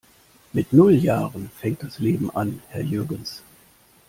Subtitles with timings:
[0.51, 3.43] Mit null Jahren fängt das Leben an, Herr Jürgens!